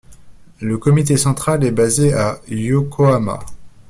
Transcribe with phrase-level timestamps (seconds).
[0.61, 3.37] Le comité central est basé à Yokohama.